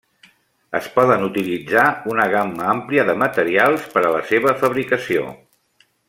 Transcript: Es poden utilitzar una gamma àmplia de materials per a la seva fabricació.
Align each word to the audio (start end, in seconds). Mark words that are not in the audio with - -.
Es 0.79 0.85
poden 0.95 1.25
utilitzar 1.25 1.83
una 2.13 2.25
gamma 2.35 2.65
àmplia 2.71 3.05
de 3.13 3.17
materials 3.27 3.85
per 3.97 4.05
a 4.09 4.13
la 4.19 4.23
seva 4.35 4.55
fabricació. 4.63 5.29